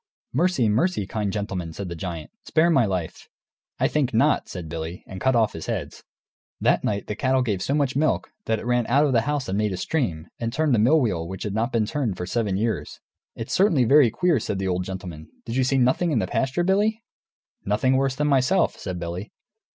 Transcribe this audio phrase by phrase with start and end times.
[0.33, 2.31] "Mercy, mercy, kind gentleman!" cried the giant.
[2.43, 3.29] "Spare my life!"
[3.79, 6.03] "I think not," said Billy, and cut off his heads.
[6.59, 9.47] That night the cattle gave so much milk that it ran out of the house
[9.47, 12.25] and made a stream, and turned a mill wheel which had not been turned for
[12.25, 12.99] seven years!
[13.35, 16.63] "It's certainly very queer," said the old gentleman; "did you see nothing in the pasture,
[16.63, 17.03] Billy?"
[17.63, 19.31] "Nothing worse than myself," said Billy.